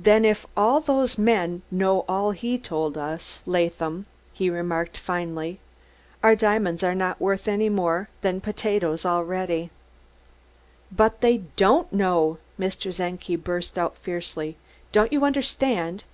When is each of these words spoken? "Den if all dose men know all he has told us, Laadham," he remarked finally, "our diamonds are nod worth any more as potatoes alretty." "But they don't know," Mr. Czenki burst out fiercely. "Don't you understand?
"Den 0.00 0.24
if 0.24 0.46
all 0.56 0.80
dose 0.80 1.18
men 1.18 1.60
know 1.70 2.06
all 2.08 2.30
he 2.30 2.56
has 2.56 2.62
told 2.62 2.96
us, 2.96 3.42
Laadham," 3.44 4.06
he 4.32 4.48
remarked 4.48 4.96
finally, 4.96 5.60
"our 6.22 6.34
diamonds 6.34 6.82
are 6.82 6.94
nod 6.94 7.16
worth 7.18 7.46
any 7.46 7.68
more 7.68 8.08
as 8.22 8.40
potatoes 8.40 9.02
alretty." 9.04 9.68
"But 10.90 11.20
they 11.20 11.42
don't 11.56 11.92
know," 11.92 12.38
Mr. 12.58 12.90
Czenki 12.90 13.36
burst 13.36 13.76
out 13.78 13.98
fiercely. 13.98 14.56
"Don't 14.92 15.12
you 15.12 15.26
understand? 15.26 16.04